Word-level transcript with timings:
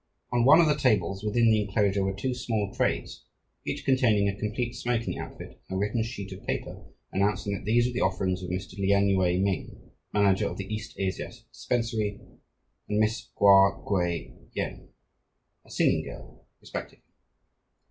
On 0.33 0.45
one 0.45 0.59
of 0.59 0.65
the 0.67 0.73
tables 0.75 1.23
within 1.23 1.51
the 1.51 1.61
enclosure 1.61 2.03
were 2.03 2.15
two 2.15 2.33
small 2.33 2.73
trays, 2.73 3.23
each 3.67 3.85
containing 3.85 4.27
a 4.27 4.35
complete 4.35 4.73
smoking 4.73 5.19
outfit 5.19 5.61
and 5.69 5.75
a 5.75 5.77
written 5.79 6.01
sheet 6.01 6.31
of 6.33 6.43
paper 6.47 6.83
announcing 7.11 7.53
that 7.53 7.65
these 7.65 7.85
were 7.85 7.93
the 7.93 8.01
offerings 8.01 8.41
of 8.41 8.49
Mr. 8.49 8.79
Lien 8.79 9.07
Yue 9.09 9.39
Ming, 9.39 9.91
manager 10.11 10.47
of 10.49 10.57
the 10.57 10.65
East 10.73 10.97
Asiatic 10.99 11.43
Dispensary, 11.53 12.19
and 12.89 12.97
Miss 12.97 13.29
Kua 13.37 13.79
Kuei 13.87 14.33
Yen, 14.53 14.89
a 15.63 15.69
singing 15.69 16.03
girl, 16.03 16.47
respectively. 16.61 17.03